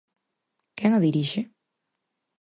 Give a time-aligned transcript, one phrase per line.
[0.77, 1.41] ¿Quen a dirixe?